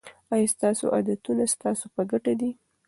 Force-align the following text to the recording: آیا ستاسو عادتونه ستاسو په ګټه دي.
آیا 0.33 0.47
ستاسو 0.55 0.83
عادتونه 0.95 1.43
ستاسو 1.53 1.85
په 1.95 2.01
ګټه 2.11 2.33
دي. 2.39 2.51